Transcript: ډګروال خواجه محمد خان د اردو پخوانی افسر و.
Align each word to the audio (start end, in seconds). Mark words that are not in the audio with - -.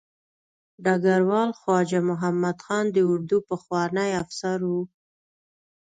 ډګروال 0.83 1.49
خواجه 1.59 1.99
محمد 2.09 2.57
خان 2.65 2.85
د 2.91 2.97
اردو 3.11 3.37
پخوانی 3.49 4.09
افسر 4.23 4.59
و. 4.71 4.73